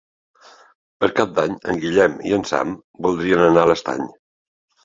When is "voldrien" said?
3.07-3.47